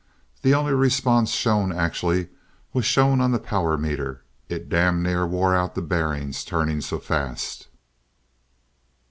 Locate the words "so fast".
6.81-7.67